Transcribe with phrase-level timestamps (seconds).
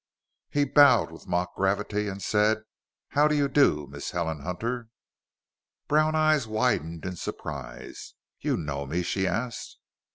[0.49, 2.63] He bowed with mock gravity and said,
[3.09, 4.87] "How do you do, Miss Helen Hunter?"
[5.87, 8.15] Brown eyes widened in surprise.
[8.39, 9.77] "You know me?" she asked.